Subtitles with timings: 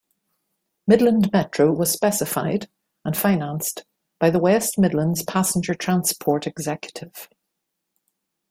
[0.87, 2.67] Midland Metro was specified
[3.05, 3.85] and financed
[4.19, 7.29] by the West Midlands Passenger Transport Executive.